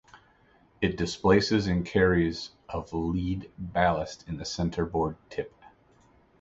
[0.81, 5.53] It displaces and carries of lead ballast in the centerboard tip.